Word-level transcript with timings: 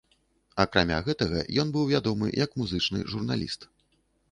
Акрамя 0.63 0.97
гэтага, 1.07 1.43
ён 1.65 1.75
быў 1.77 1.85
вядомы 1.93 2.33
як 2.45 2.57
музычны 2.65 3.05
журналіст. 3.15 3.71